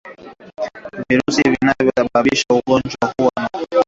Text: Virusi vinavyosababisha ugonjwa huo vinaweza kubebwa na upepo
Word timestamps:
Virusi 1.09 1.41
vinavyosababisha 1.51 2.45
ugonjwa 2.53 3.05
huo 3.17 3.29
vinaweza 3.35 3.49
kubebwa 3.49 3.49
na 3.55 3.59
upepo 3.63 3.77